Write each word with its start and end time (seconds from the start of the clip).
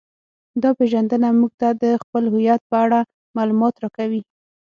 دا 0.61 0.69
پیژندنه 0.79 1.29
موږ 1.39 1.51
ته 1.61 1.67
د 1.83 1.83
خپل 2.03 2.23
هویت 2.33 2.61
په 2.69 2.75
اړه 2.83 2.99
معلومات 3.37 3.73
راکوي 3.83 4.21